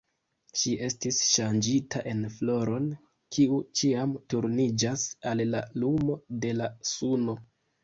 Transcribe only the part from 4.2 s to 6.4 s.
turniĝas al la lumo